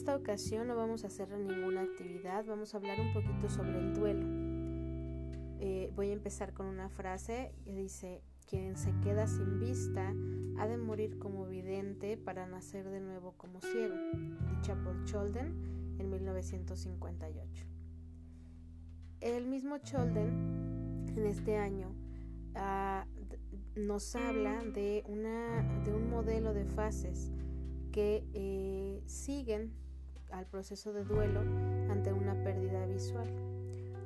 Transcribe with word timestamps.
esta 0.00 0.16
ocasión 0.16 0.66
no 0.66 0.76
vamos 0.76 1.04
a 1.04 1.08
hacer 1.08 1.28
ninguna 1.28 1.82
actividad, 1.82 2.46
vamos 2.46 2.72
a 2.72 2.78
hablar 2.78 2.98
un 2.98 3.12
poquito 3.12 3.50
sobre 3.50 3.78
el 3.80 3.92
duelo. 3.92 4.26
Eh, 5.58 5.92
voy 5.94 6.08
a 6.08 6.14
empezar 6.14 6.54
con 6.54 6.64
una 6.64 6.88
frase 6.88 7.52
que 7.64 7.74
dice, 7.74 8.22
quien 8.48 8.78
se 8.78 8.98
queda 9.02 9.26
sin 9.26 9.60
vista 9.60 10.14
ha 10.56 10.66
de 10.66 10.78
morir 10.78 11.18
como 11.18 11.44
vidente 11.44 12.16
para 12.16 12.46
nacer 12.46 12.88
de 12.88 13.00
nuevo 13.00 13.34
como 13.36 13.60
ciego, 13.60 13.94
dicha 14.48 14.74
por 14.82 15.04
Cholden 15.04 15.96
en 15.98 16.08
1958. 16.08 17.66
El 19.20 19.46
mismo 19.48 19.76
Cholden 19.76 21.08
en 21.14 21.26
este 21.26 21.58
año 21.58 21.94
ah, 22.54 23.06
nos 23.76 24.16
habla 24.16 24.64
de, 24.64 25.04
una, 25.06 25.82
de 25.84 25.92
un 25.92 26.08
modelo 26.08 26.54
de 26.54 26.64
fases 26.64 27.30
que 27.92 28.24
eh, 28.32 29.02
siguen 29.04 29.78
al 30.32 30.46
proceso 30.46 30.92
de 30.92 31.04
duelo 31.04 31.40
ante 31.90 32.12
una 32.12 32.34
pérdida 32.42 32.86
visual. 32.86 33.28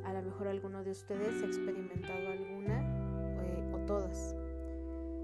A 0.05 0.13
lo 0.13 0.23
mejor 0.23 0.49
alguno 0.49 0.85
de 0.85 0.91
ustedes 0.91 1.43
ha 1.43 1.47
experimentado 1.47 2.29
alguna 2.29 2.81
eh, 3.43 3.73
o 3.75 3.79
todas. 3.87 4.37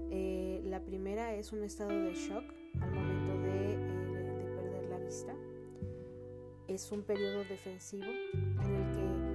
Eh, 0.09 0.61
la 0.65 0.81
primera 0.81 1.33
es 1.35 1.53
un 1.53 1.63
estado 1.63 1.89
de 1.89 2.13
shock 2.13 2.43
al 2.79 2.91
momento 2.91 3.37
de, 3.41 3.77
de, 3.77 4.55
perder 4.55 4.89
la 4.89 4.97
vista. 4.99 5.33
Es 6.67 6.91
un 6.91 7.03
periodo 7.03 7.43
defensivo 7.43 8.05
en 8.05 8.75
el 8.75 8.91
que 8.95 9.31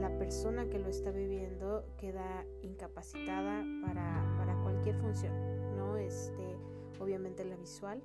la 0.00 0.16
persona 0.16 0.68
que 0.68 0.78
lo 0.78 0.88
está 0.88 1.10
viviendo 1.10 1.84
queda 1.98 2.44
incapacitada 2.62 3.64
para, 3.84 4.34
para 4.38 4.54
cualquier 4.62 4.96
función, 4.96 5.32
¿no? 5.76 5.96
Este, 5.96 6.56
obviamente 7.00 7.44
la 7.44 7.56
visual, 7.56 8.02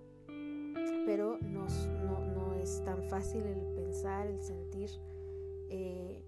pero 1.06 1.38
no, 1.42 1.68
no, 2.04 2.20
es 2.64 2.84
tan 2.86 3.04
fácil 3.04 3.46
el 3.46 3.60
pensar, 3.76 4.28
el 4.28 4.42
sentir. 4.42 4.90
Eh, 5.70 6.24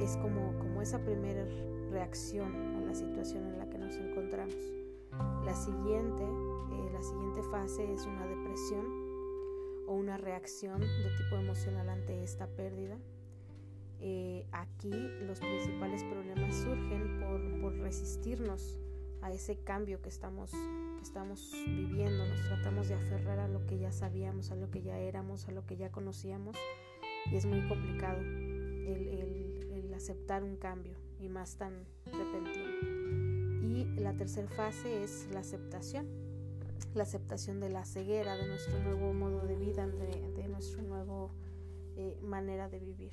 es 0.00 0.16
como, 0.16 0.58
como 0.58 0.82
esa 0.82 0.98
primera 1.04 1.44
reacción 1.90 2.54
a 2.76 2.80
la 2.80 2.94
situación 2.94 3.46
en 3.46 3.58
la 3.58 3.68
que 3.70 3.78
nos 3.78 3.94
encontramos. 3.96 4.56
La 5.44 5.54
siguiente, 5.54 6.22
eh, 6.22 6.90
la 6.92 7.02
siguiente 7.02 7.42
fase 7.44 7.92
es 7.92 8.06
una 8.06 8.26
depresión 8.26 8.86
o 9.86 9.94
una 9.94 10.16
reacción 10.16 10.80
de 10.80 11.10
tipo 11.16 11.36
emocional 11.36 11.88
ante 11.88 12.22
esta 12.22 12.46
pérdida. 12.46 12.98
Eh, 14.00 14.46
aquí 14.52 14.92
los 15.26 15.40
principales 15.40 16.04
problemas 16.04 16.54
surgen 16.54 17.20
por, 17.20 17.60
por 17.60 17.72
resistirnos 17.80 18.80
a 19.22 19.32
ese 19.32 19.56
cambio 19.62 20.00
que 20.00 20.08
estamos 20.08 20.52
estamos 21.02 21.52
viviendo, 21.66 22.26
nos 22.26 22.42
tratamos 22.42 22.88
de 22.88 22.94
aferrar 22.94 23.38
a 23.38 23.48
lo 23.48 23.64
que 23.66 23.78
ya 23.78 23.92
sabíamos, 23.92 24.50
a 24.50 24.56
lo 24.56 24.70
que 24.70 24.82
ya 24.82 24.98
éramos, 24.98 25.48
a 25.48 25.52
lo 25.52 25.64
que 25.64 25.76
ya 25.76 25.90
conocíamos 25.90 26.56
y 27.30 27.36
es 27.36 27.46
muy 27.46 27.66
complicado 27.68 28.20
el, 28.20 29.92
aceptar 29.94 30.44
un 30.44 30.56
cambio 30.56 30.94
y 31.18 31.28
más 31.28 31.56
tan 31.56 31.84
repentino. 32.04 32.70
Y 33.66 33.84
la 34.00 34.12
tercera 34.16 34.46
fase 34.48 35.02
es 35.02 35.26
la 35.32 35.40
aceptación, 35.40 36.06
la 36.94 37.02
aceptación 37.02 37.58
de 37.58 37.68
la 37.68 37.84
ceguera, 37.84 38.36
de 38.36 38.46
nuestro 38.46 38.78
nuevo 38.78 39.12
modo 39.12 39.44
de 39.44 39.56
vida, 39.56 39.88
de, 39.88 40.48
nuestra 40.48 40.82
nueva 40.82 41.30
eh, 41.96 42.16
manera 42.22 42.68
de 42.68 42.78
vivir. 42.78 43.12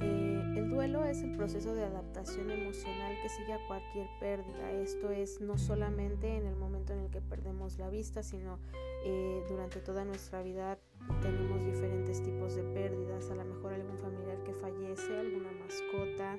Eh, 0.00 0.54
el 0.56 0.70
duelo 0.70 1.04
es 1.04 1.22
el 1.22 1.36
proceso 1.36 1.74
de 1.74 1.84
adaptación 1.84 2.50
emocional 2.50 3.14
que 3.22 3.28
sigue 3.28 3.52
a 3.52 3.66
cualquier 3.66 4.06
pérdida. 4.20 4.70
Esto 4.72 5.10
es 5.10 5.40
no 5.40 5.58
solamente 5.58 6.36
en 6.36 6.46
el 6.46 6.56
momento 6.56 6.92
en 6.92 7.00
el 7.00 7.10
que 7.10 7.20
perdemos 7.20 7.78
la 7.78 7.88
vista, 7.90 8.22
sino 8.22 8.58
eh, 9.04 9.44
durante 9.48 9.80
toda 9.80 10.04
nuestra 10.04 10.42
vida 10.42 10.78
tenemos 11.22 11.64
diferentes 11.64 12.22
tipos 12.22 12.54
de 12.56 12.62
pérdidas. 12.62 13.30
A 13.30 13.34
lo 13.34 13.44
mejor 13.44 13.74
algún 13.74 13.98
familiar 13.98 14.42
que 14.44 14.52
fallece, 14.54 15.18
alguna 15.18 15.50
mascota, 15.52 16.38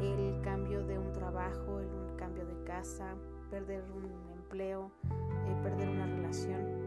el 0.00 0.40
cambio 0.42 0.84
de 0.84 0.98
un 0.98 1.12
trabajo, 1.12 1.80
el 1.80 2.16
cambio 2.16 2.44
de 2.44 2.64
casa, 2.64 3.14
perder 3.50 3.84
un 3.92 4.30
empleo, 4.32 4.90
eh, 5.10 5.56
perder 5.62 5.88
una 5.88 6.06
relación. 6.06 6.79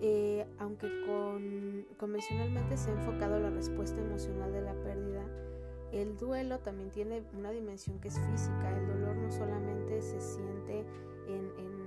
Eh, 0.00 0.46
aunque 0.58 0.88
con, 1.06 1.86
convencionalmente 1.96 2.76
se 2.76 2.90
ha 2.90 2.94
enfocado 2.94 3.40
la 3.40 3.50
respuesta 3.50 4.00
emocional 4.00 4.52
de 4.52 4.62
la 4.62 4.74
pérdida, 4.74 5.24
el 5.92 6.16
duelo 6.16 6.58
también 6.60 6.90
tiene 6.90 7.22
una 7.36 7.50
dimensión 7.50 7.98
que 7.98 8.08
es 8.08 8.18
física. 8.18 8.78
El 8.78 8.86
dolor 8.86 9.16
no 9.16 9.32
solamente 9.32 10.00
se 10.02 10.20
siente 10.20 10.84
en, 11.26 11.78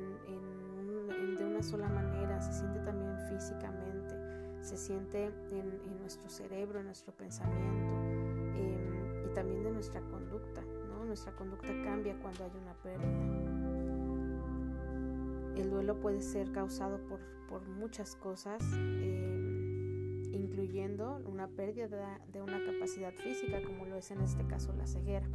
de 1.38 1.46
una 1.46 1.64
sola 1.64 1.88
manera, 1.88 2.42
se 2.42 2.54
siente 2.54 2.80
también 2.80 3.18
físicamente, 3.30 4.16
se 4.62 4.78
siente 4.78 5.26
en, 5.52 6.00
nuestro 6.00 6.30
cerebro, 6.30 6.80
en 6.80 6.86
nuestro 6.86 7.14
pensamiento 7.14 7.94
em, 8.56 9.26
y 9.26 9.34
también 9.34 9.64
de 9.64 9.72
nuestra 9.72 10.02
conducta. 10.02 10.62
¿no? 10.62 11.06
Nuestra 11.06 11.32
conducta 11.36 11.68
cambia 11.84 12.16
cuando 12.22 12.44
hay 12.44 12.52
una 12.62 12.74
pérdida. 12.74 13.61
El 15.56 15.70
duelo 15.70 16.00
puede 16.00 16.22
ser 16.22 16.52
causado 16.52 17.00
por, 17.08 17.20
muchas 17.78 18.16
cosas, 18.16 18.64
eh, 18.78 20.24
incluyendo 20.32 21.22
una 21.26 21.48
pérdida 21.50 22.22
de 22.32 22.42
una 22.42 22.64
capacidad 22.64 23.14
física, 23.14 23.62
como 23.62 23.86
lo 23.86 23.98
es 23.98 24.10
en 24.12 24.22
este 24.22 24.46
caso 24.48 24.72
la 24.74 24.88
ceguera. 24.88 25.28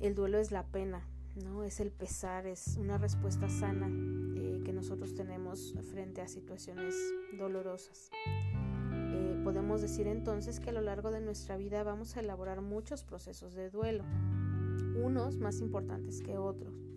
El 0.00 0.14
duelo 0.14 0.38
es 0.38 0.50
la 0.50 0.64
pena, 0.64 1.02
¿no? 1.42 1.64
es 1.64 1.80
el 1.80 1.90
pesar, 1.90 2.46
es 2.46 2.76
una 2.76 2.98
respuesta 2.98 3.48
sana 3.48 3.88
eh, 4.36 4.60
que 4.64 4.72
nosotros 4.72 5.14
tenemos 5.14 5.74
frente 5.90 6.20
a 6.20 6.28
situaciones 6.28 6.94
dolorosas. 7.38 8.10
Eh, 8.92 9.40
podemos 9.42 9.80
decir 9.80 10.06
entonces 10.06 10.60
que 10.60 10.70
a 10.70 10.72
lo 10.72 10.82
largo 10.82 11.10
de 11.10 11.20
nuestra 11.20 11.56
vida 11.56 11.82
vamos 11.82 12.16
a 12.16 12.20
elaborar 12.20 12.60
muchos 12.60 13.04
procesos 13.04 13.54
de 13.54 13.70
duelo, 13.70 14.04
unos 15.02 15.38
más 15.38 15.60
importantes 15.60 16.20
que 16.20 16.36
otros. 16.36 16.87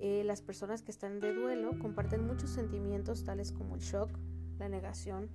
Eh, 0.00 0.22
las 0.24 0.42
personas 0.42 0.82
que 0.82 0.92
están 0.92 1.18
de 1.18 1.34
duelo 1.34 1.76
comparten 1.80 2.26
muchos 2.26 2.50
sentimientos 2.50 3.24
tales 3.24 3.50
como 3.50 3.74
el 3.74 3.80
shock, 3.80 4.10
la 4.58 4.68
negación, 4.68 5.28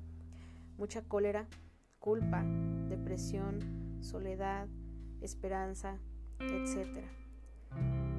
mucha 0.78 1.02
cólera, 1.02 1.48
culpa, 2.00 2.44
depresión, 2.90 3.98
soledad, 4.02 4.68
esperanza, 5.22 6.00
etc. 6.40 7.04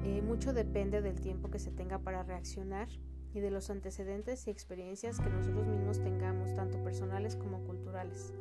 Eh, 0.03 0.21
mucho 0.21 0.53
depende 0.53 1.01
del 1.01 1.19
tiempo 1.19 1.49
que 1.49 1.59
se 1.59 1.71
tenga 1.71 1.99
para 1.99 2.23
reaccionar 2.23 2.89
y 3.33 3.39
de 3.39 3.49
los 3.51 3.69
antecedentes 3.69 4.47
y 4.47 4.51
experiencias 4.51 5.19
que 5.19 5.29
nosotros 5.29 5.67
mismos 5.67 5.99
tengamos, 5.99 6.53
tanto 6.55 6.81
personales 6.83 7.35
como 7.35 7.63
culturales. 7.63 8.33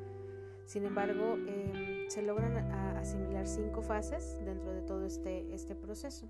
Sin 0.66 0.84
embargo, 0.84 1.36
em, 1.46 2.08
se 2.08 2.22
logran 2.22 2.56
asimilar 2.96 3.46
cinco 3.46 3.82
fases 3.82 4.38
dentro 4.44 4.72
de 4.72 4.82
todo 4.82 5.04
este, 5.04 5.52
este 5.54 5.74
proceso. 5.74 6.28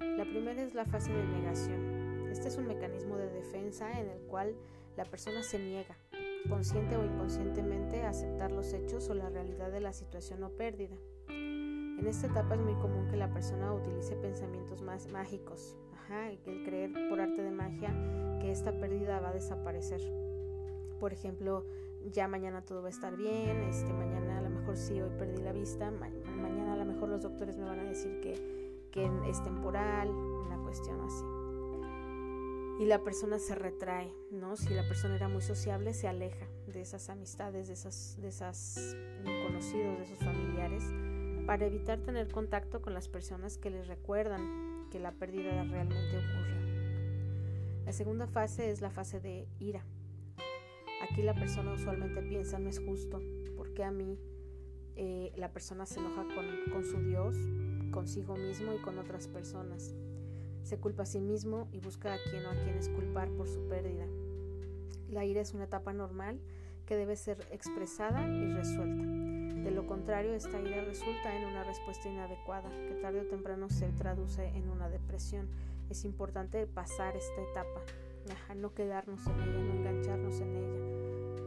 La 0.00 0.24
primera 0.24 0.62
es 0.62 0.74
la 0.74 0.84
fase 0.84 1.12
de 1.12 1.24
negación. 1.24 2.28
Este 2.30 2.48
es 2.48 2.56
un 2.56 2.66
mecanismo 2.66 3.16
de 3.16 3.30
defensa 3.30 3.98
en 3.98 4.08
el 4.08 4.20
cual 4.22 4.54
la 4.96 5.04
persona 5.04 5.42
se 5.42 5.58
niega, 5.58 5.96
consciente 6.48 6.96
o 6.96 7.04
inconscientemente, 7.04 8.02
a 8.02 8.10
aceptar 8.10 8.52
los 8.52 8.72
hechos 8.72 9.08
o 9.08 9.14
la 9.14 9.28
realidad 9.30 9.70
de 9.70 9.80
la 9.80 9.92
situación 9.92 10.42
o 10.44 10.50
pérdida. 10.50 10.96
En 11.28 12.06
esta 12.06 12.26
etapa 12.26 12.54
es 12.54 12.60
muy 12.60 12.74
común 12.74 13.08
que 13.08 13.16
la 13.16 13.32
persona 13.32 13.72
utilice 13.72 14.16
pensamientos 14.16 14.82
más 14.82 15.08
mágicos, 15.08 15.76
ajá, 15.94 16.30
el 16.30 16.38
creer 16.64 16.90
por 17.08 17.20
arte 17.20 17.42
de 17.42 17.50
magia 17.50 17.90
que 18.40 18.50
esta 18.50 18.72
pérdida 18.72 19.20
va 19.20 19.28
a 19.28 19.34
desaparecer. 19.34 20.00
Por 20.98 21.12
ejemplo, 21.12 21.64
ya 22.10 22.28
mañana 22.28 22.64
todo 22.64 22.82
va 22.82 22.88
a 22.88 22.90
estar 22.90 23.16
bien, 23.16 23.62
este 23.62 23.92
mañana 23.92 24.38
a 24.38 24.42
lo 24.42 24.50
mejor 24.50 24.76
sí 24.76 25.00
hoy 25.00 25.10
perdí 25.18 25.42
la 25.42 25.52
vista, 25.52 25.90
mañana 25.90 26.72
a 26.72 26.76
lo 26.76 26.84
mejor 26.84 27.08
los 27.08 27.22
doctores 27.22 27.56
me 27.56 27.64
van 27.64 27.80
a 27.80 27.84
decir 27.84 28.20
que 28.20 28.61
que 28.92 29.10
es 29.28 29.42
temporal, 29.42 30.10
una 30.10 30.58
cuestión 30.58 31.00
así. 31.00 31.24
Y 32.82 32.86
la 32.86 33.02
persona 33.02 33.38
se 33.38 33.54
retrae, 33.54 34.12
¿no? 34.30 34.56
Si 34.56 34.74
la 34.74 34.86
persona 34.86 35.16
era 35.16 35.28
muy 35.28 35.42
sociable, 35.42 35.94
se 35.94 36.08
aleja 36.08 36.46
de 36.66 36.80
esas 36.80 37.08
amistades, 37.10 37.68
de 37.68 37.74
esas, 37.74 38.16
de 38.20 38.28
esas 38.28 38.96
conocidos, 39.46 39.98
de 39.98 40.04
esos 40.04 40.18
familiares, 40.18 40.84
para 41.46 41.66
evitar 41.66 42.00
tener 42.00 42.30
contacto 42.30 42.82
con 42.82 42.94
las 42.94 43.08
personas 43.08 43.58
que 43.58 43.70
les 43.70 43.86
recuerdan 43.86 44.88
que 44.90 45.00
la 45.00 45.12
pérdida 45.12 45.64
realmente 45.64 46.18
ocurrió. 46.18 46.52
La 47.84 47.92
segunda 47.92 48.26
fase 48.26 48.70
es 48.70 48.80
la 48.80 48.90
fase 48.90 49.20
de 49.20 49.48
ira. 49.58 49.84
Aquí 51.02 51.22
la 51.22 51.34
persona 51.34 51.72
usualmente 51.72 52.22
piensa, 52.22 52.58
no 52.58 52.68
es 52.68 52.78
justo, 52.78 53.20
porque 53.56 53.84
a 53.84 53.90
mí 53.90 54.18
eh, 54.96 55.32
la 55.36 55.52
persona 55.52 55.86
se 55.86 55.98
enoja 55.98 56.24
con, 56.34 56.72
con 56.72 56.84
su 56.84 56.98
Dios, 57.00 57.36
consigo 57.92 58.34
mismo 58.34 58.74
y 58.74 58.78
con 58.78 58.98
otras 58.98 59.28
personas. 59.28 59.94
Se 60.64 60.78
culpa 60.78 61.04
a 61.04 61.06
sí 61.06 61.20
mismo 61.20 61.68
y 61.70 61.78
busca 61.78 62.14
a 62.14 62.18
quien 62.28 62.44
o 62.46 62.50
a 62.50 62.64
quienes 62.64 62.88
culpar 62.88 63.30
por 63.30 63.46
su 63.46 63.68
pérdida. 63.68 64.06
La 65.08 65.24
ira 65.24 65.40
es 65.40 65.54
una 65.54 65.64
etapa 65.64 65.92
normal 65.92 66.40
que 66.84 66.96
debe 66.96 67.14
ser 67.14 67.38
expresada 67.52 68.26
y 68.26 68.52
resuelta. 68.52 69.04
De 69.62 69.70
lo 69.70 69.86
contrario, 69.86 70.34
esta 70.34 70.60
ira 70.60 70.82
resulta 70.84 71.36
en 71.36 71.44
una 71.44 71.62
respuesta 71.62 72.08
inadecuada, 72.08 72.68
que 72.88 72.94
tarde 73.00 73.20
o 73.20 73.26
temprano 73.26 73.68
se 73.70 73.86
traduce 73.92 74.48
en 74.48 74.68
una 74.68 74.88
depresión. 74.88 75.48
Es 75.88 76.04
importante 76.04 76.66
pasar 76.66 77.16
esta 77.16 77.40
etapa 77.40 77.82
no 78.56 78.74
quedarnos 78.74 79.26
en 79.26 79.40
ella, 79.40 79.62
no 79.64 79.72
engancharnos 79.72 80.40
en 80.40 80.56
ella, 80.56 80.78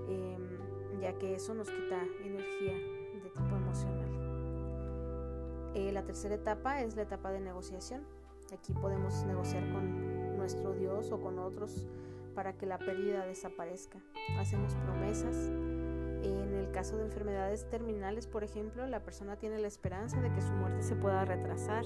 em, 0.10 1.02
ya 1.02 1.14
que 1.18 1.36
eso 1.36 1.54
nos 1.54 1.70
quita 1.70 2.04
energía 2.24 2.74
de 2.74 3.30
tipo 3.30 3.56
emocional. 3.56 4.05
Eh, 5.76 5.92
la 5.92 6.04
tercera 6.04 6.36
etapa 6.36 6.82
es 6.82 6.96
la 6.96 7.02
etapa 7.02 7.32
de 7.32 7.42
negociación. 7.42 8.02
Aquí 8.54 8.74
podemos 8.74 9.26
negociar 9.26 9.62
con 9.74 10.38
nuestro 10.38 10.74
Dios 10.74 11.12
o 11.12 11.20
con 11.20 11.38
otros 11.38 11.86
para 12.34 12.54
que 12.54 12.66
la 12.66 12.78
pérdida 12.78 13.26
desaparezca. 13.26 14.00
Hacemos 14.40 14.74
promesas. 14.76 15.36
En 16.24 16.56
el 16.56 16.72
caso 16.72 16.98
de 16.98 17.04
enfermedades 17.04 17.70
terminales, 17.70 18.26
por 18.26 18.44
ejemplo, 18.44 18.88
la 18.88 19.02
persona 19.04 19.36
tiene 19.36 19.60
la 19.60 19.68
esperanza 19.68 20.22
de 20.22 20.32
que 20.34 20.42
su 20.42 20.54
muerte 20.54 20.82
se 20.82 20.96
pueda 20.96 21.26
retrasar. 21.26 21.84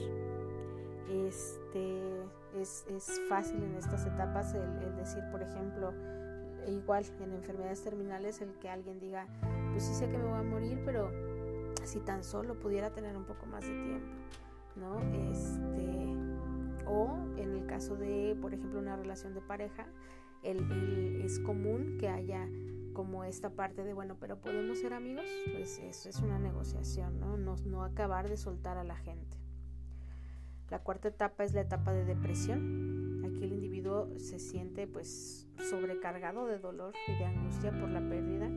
Este, 1.10 2.00
es, 2.56 2.86
fácil 3.28 3.64
en 3.64 3.76
estas 3.76 4.06
etapas 4.06 4.54
el, 4.54 4.96
decir, 4.98 5.24
por 5.32 5.42
ejemplo, 5.42 5.94
igual 6.68 7.04
en 7.22 7.34
enfermedades 7.34 7.84
terminales, 7.84 8.40
el 8.42 8.54
que 8.60 8.70
alguien 8.70 9.00
diga, 9.00 9.26
pues 9.72 9.84
sí 9.84 9.96
sé 9.96 10.10
que 10.10 10.18
me 10.18 10.26
voy 10.26 10.40
a 10.40 10.44
morir, 10.44 10.82
pero 10.86 11.12
si 11.88 12.00
tan 12.00 12.24
solo 12.24 12.60
pudiera 12.60 12.92
tener 12.92 13.16
un 13.16 13.26
poco 13.26 13.46
más 13.46 13.64
de 13.64 13.84
tiempo, 13.84 14.08
¿no? 14.76 15.00
Este, 15.32 16.16
o 16.88 17.18
en 17.38 17.52
el 17.52 17.66
caso 17.66 17.96
de, 17.96 18.38
por 18.42 18.54
ejemplo, 18.54 18.80
una 18.80 18.96
relación 18.96 19.34
de 19.34 19.42
pareja, 19.42 19.88
es 20.44 21.40
común 21.40 21.98
que 22.00 22.08
haya 22.08 22.48
como 22.94 23.24
esta 23.24 23.52
parte 23.52 23.84
de, 23.84 23.94
bueno, 23.94 24.18
pero 24.20 24.40
podemos 24.40 24.80
ser 24.80 24.94
amigos, 24.94 25.26
pues 25.54 25.80
eso 25.80 26.10
es 26.10 26.20
una 26.20 26.40
negociación, 26.40 27.20
¿no? 27.20 27.38
No, 27.38 27.56
no 27.66 27.84
acabar 27.84 28.30
de 28.30 28.38
soltar 28.38 28.78
a 28.78 28.84
la 28.84 28.96
gente. 28.96 29.38
La 30.70 30.80
cuarta 30.80 31.08
etapa 31.08 31.44
es 31.44 31.54
la 31.54 31.62
etapa 31.62 31.94
de 31.94 32.06
depresión. 32.06 33.24
Aquí 33.26 33.44
el 33.44 33.54
individuo 33.54 34.10
se 34.18 34.38
siente 34.38 34.86
pues 34.88 35.48
sobrecargado 35.70 36.46
de 36.46 36.60
dolor 36.60 36.94
y 37.08 37.14
de 37.14 37.26
angustia 37.26 37.72
por 37.72 37.90
la 37.90 38.02
pérdida 38.02 38.50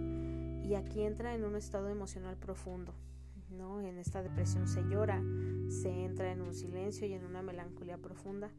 y 0.65 0.75
aquí 0.75 1.03
entra 1.03 1.35
en 1.35 1.45
un 1.45 1.57
estado 1.57 1.89
emocional 1.89 2.37
profundo. 2.37 2.95
¿No? 3.53 3.81
En 3.81 3.99
esta 3.99 4.23
depresión 4.23 4.67
se 4.67 4.83
llora, 4.83 5.23
se 5.69 5.89
entra 6.05 6.33
en 6.33 6.43
un 6.43 6.55
silencio 6.55 7.07
y 7.07 7.13
en 7.15 7.25
una 7.25 7.43
melancolía 7.43 7.99
profunda. 7.99 8.51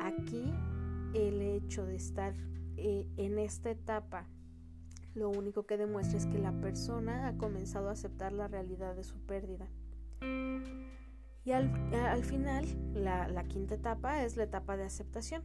Aquí 0.00 0.44
el 1.14 1.40
hecho 1.40 1.86
de 1.86 1.96
estar 1.96 2.34
eh, 2.76 3.06
en 3.16 3.38
esta 3.38 3.70
etapa 3.70 4.26
lo 5.14 5.30
único 5.30 5.64
que 5.64 5.76
demuestra 5.76 6.18
es 6.18 6.26
que 6.26 6.38
la 6.38 6.52
persona 6.60 7.28
ha 7.28 7.36
comenzado 7.36 7.88
a 7.88 7.92
aceptar 7.92 8.32
la 8.32 8.48
realidad 8.48 8.96
de 8.96 9.04
su 9.04 9.16
pérdida. 9.20 9.68
Y 11.44 11.52
al, 11.52 12.24
final, 12.24 12.66
la, 12.94 13.28
la, 13.28 13.44
quinta 13.44 13.74
etapa 13.74 14.24
es 14.24 14.36
la 14.36 14.44
etapa 14.44 14.76
de 14.76 14.84
aceptación. 14.84 15.42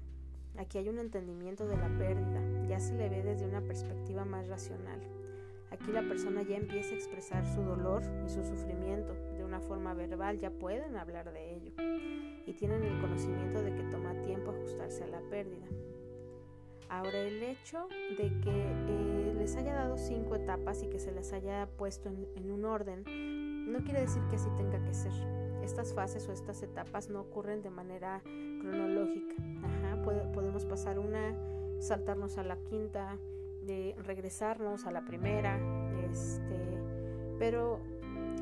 Aquí 0.58 0.78
hay 0.78 0.90
un 0.90 0.98
entendimiento 0.98 1.68
de 1.68 1.78
la 1.78 1.90
pérdida, 1.98 2.42
ya 2.68 2.80
se 2.80 2.96
le 2.96 3.10
ve 3.10 3.22
desde 3.22 3.48
una 3.48 3.62
perspectiva 3.62 4.26
más 4.26 4.48
racional. 4.48 5.00
Aquí 5.72 5.92
la 5.92 6.02
persona 6.02 6.42
ya 6.42 6.58
empieza 6.58 6.94
a 6.94 6.98
expresar 6.98 7.46
su 7.46 7.62
dolor 7.62 8.02
y 8.26 8.30
su 8.30 8.44
sufrimiento 8.44 9.14
de 9.38 9.44
una 9.44 9.60
forma 9.60 9.94
verbal, 9.94 10.40
ya 10.40 10.50
pueden 10.50 10.98
hablar 10.98 11.32
de 11.32 11.56
ello 11.56 11.72
y 12.46 12.54
tienen 12.54 12.84
el 12.84 13.00
conocimiento 13.00 13.62
de 13.62 13.76
que 13.76 13.84
toma 13.84 14.14
tiempo 14.24 14.52
ajustarse 14.52 15.04
a 15.04 15.08
la 15.08 15.22
pérdida. 15.30 15.68
Ahora 16.90 17.20
el 17.20 17.44
hecho 17.44 17.88
de 18.18 18.32
que 18.42 18.52
eh, 18.88 19.36
les 19.38 19.56
haya 19.56 19.76
dado 19.76 19.98
cinco 19.98 20.36
etapas 20.36 20.82
y 20.82 20.88
que 20.88 21.00
se 21.00 21.12
les 21.12 21.32
haya 21.34 21.68
puesto 21.78 22.10
en, 22.10 22.52
un 22.52 22.66
orden, 22.66 23.04
no 23.72 23.84
quiere 23.84 24.02
decir 24.02 24.24
que 24.32 24.38
así 24.38 24.50
tenga 24.58 24.84
que 24.84 24.96
ser. 24.96 25.14
Estas 25.64 25.94
fases 25.94 26.28
o 26.28 26.32
estas 26.32 26.64
etapas 26.64 27.10
no 27.10 27.22
ocurren 27.22 27.62
de 27.62 27.70
manera 27.70 28.24
cronológica. 28.24 29.36
podemos 30.34 30.66
pasar 30.66 30.98
una, 30.98 31.36
saltarnos 31.80 32.40
a 32.40 32.44
la 32.44 32.58
quinta, 32.58 33.20
regresarnos 33.98 34.86
a 34.86 34.92
la 34.92 35.06
primera, 35.06 35.60
este, 36.12 36.58
pero 37.38 37.80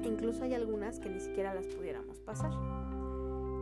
incluso 0.04 0.44
hay 0.44 0.54
algunas 0.54 1.00
que 1.00 1.10
ni 1.10 1.20
siquiera 1.20 1.54
las 1.54 1.68
pudiéramos 1.68 2.20
pasar. 2.20 2.52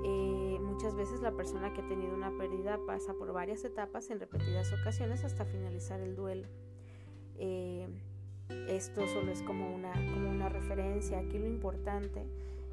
Eh, 0.06 0.60
muchas 0.62 0.96
veces 0.96 1.22
la 1.22 1.32
persona 1.32 1.74
que 1.74 1.82
ha 1.82 1.88
tenido 1.88 2.14
una 2.14 2.32
pérdida 2.38 2.78
pasa 2.86 3.14
por 3.14 3.34
varias 3.34 3.64
etapas 3.64 4.10
en 4.12 4.20
repetidas 4.20 4.72
ocasiones 4.80 5.24
hasta 5.24 5.46
finalizar 5.46 6.00
el 6.00 6.16
duelo. 6.16 6.48
Eh, 7.38 7.88
esto 8.68 9.08
solo 9.08 9.32
es 9.32 9.42
como 9.42 9.74
una, 9.74 9.94
como 9.94 10.30
una 10.30 10.50
referencia. 10.50 11.20
Aquí 11.20 11.40
lo 11.40 11.48
importante 11.48 12.28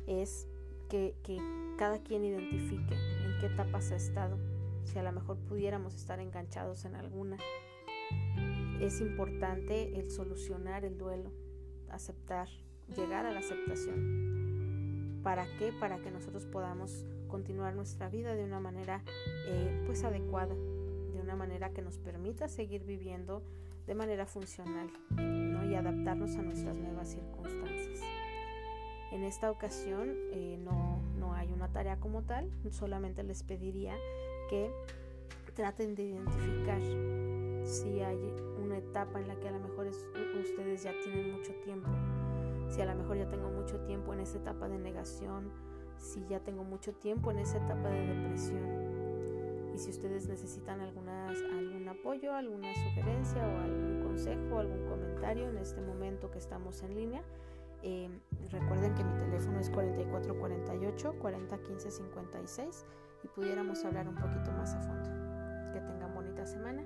es 0.07 0.47
que, 0.91 1.15
que 1.23 1.39
cada 1.79 2.03
quien 2.03 2.25
identifique 2.25 2.95
en 2.95 3.39
qué 3.41 3.47
etapas 3.47 3.91
ha 3.93 3.97
estado. 3.97 4.37
Si 4.85 4.99
a 4.99 5.03
lo 5.03 5.13
mejor 5.13 5.39
pudiéramos 5.39 5.95
estar 5.95 6.21
enganchados 6.21 6.85
en 6.85 6.97
alguna 6.97 7.39
es 8.81 9.01
importante 9.01 9.99
el 9.99 10.11
solucionar 10.11 10.85
el 10.85 10.99
duelo, 10.99 11.31
aceptar, 11.91 12.49
llegar 12.97 13.27
a 13.27 13.33
la 13.33 13.41
aceptación. 13.41 15.21
¿Para 15.23 15.47
qué? 15.59 15.73
Para 15.73 15.99
que 15.99 16.11
nosotros 16.11 16.47
podamos 16.47 17.05
continuar 17.29 17.75
nuestra 17.75 18.09
vida 18.09 18.35
de 18.35 18.45
una 18.45 18.61
manera 18.61 19.03
eh, 19.47 19.83
pues 19.87 20.05
adecuada, 20.05 20.55
de 20.55 21.21
una 21.21 21.37
manera 21.37 21.71
que 21.71 21.83
nos 21.83 21.99
permita 21.99 22.49
seguir 22.49 22.85
viviendo 22.85 23.43
de 23.87 23.95
manera 23.95 24.27
funcional 24.27 24.91
y 25.19 25.75
adaptarnos 25.75 26.37
a 26.37 26.43
nuestras 26.43 26.77
nuevas 26.77 27.09
circunstancias. 27.09 28.01
En 29.13 29.25
esta 29.25 29.51
ocasión 29.51 30.11
eh, 30.33 30.59
no, 30.63 31.01
no 31.19 31.35
hay 31.35 31.53
una 31.53 31.69
tarea 31.69 31.99
como 32.01 32.23
tal, 32.23 32.51
solamente 32.71 33.23
les 33.23 33.43
pediría 33.43 33.95
que 34.49 34.71
traten 35.55 35.95
de 35.95 36.05
identificar 36.05 36.81
si 37.65 38.01
hay 38.01 38.35
una 38.63 38.79
etapa 38.79 39.21
en 39.21 39.29
la 39.29 39.37
que 39.37 39.49
a 39.49 39.53
lo 39.53 39.61
mejor 39.61 39.87
ustedes 39.87 40.83
ya 40.83 40.93
tienen 41.03 41.33
mucho 41.33 41.53
tiempo, 41.65 41.89
si 42.69 42.81
a 42.81 42.87
lo 42.87 42.95
mejor 42.95 43.17
ya 43.17 43.29
tengo 43.29 43.51
mucho 43.51 43.81
tiempo 43.81 44.13
en 44.13 44.21
esa 44.21 44.39
etapa 44.39 44.69
de 44.69 44.79
negación, 44.79 45.51
si 45.99 46.25
ya 46.27 46.41
tengo 46.41 46.65
mucho 46.65 46.93
tiempo 46.95 47.31
en 47.31 47.39
esa 47.39 47.59
etapa 47.59 47.89
de 47.89 48.07
depresión. 48.07 48.93
Y 49.75 49.79
si 49.79 49.91
ustedes 49.91 50.29
necesitan 50.29 50.81
alguna, 50.81 51.29
algún 51.29 51.89
apoyo, 51.89 52.35
alguna 52.35 52.75
sugerencia 52.75 53.47
o 53.47 53.59
algún 53.59 54.03
consejo, 54.03 54.59
algún 54.59 54.87
comentario 54.87 55.49
en 55.49 55.57
este 55.57 55.81
momento 55.81 56.31
que 56.31 56.39
estamos 56.39 56.83
en 56.83 56.95
línea, 56.95 57.23
eh, 57.83 58.09
recuerden 58.51 58.95
que 58.95 59.03
mi 59.03 59.17
teléfono 59.19 59.59
es 59.59 59.69
4448 59.71 61.15
4015 61.19 61.91
56 61.91 62.87
y 63.25 63.29
pudiéramos 63.29 63.85
hablar 63.85 64.09
un 64.09 64.15
poquito 64.15 64.53
más 64.53 64.75
a 64.75 64.83
fondo. 64.83 65.11
Que 65.73 65.81
tengan 65.81 66.15
bonita 66.15 66.47
semana. 66.47 66.85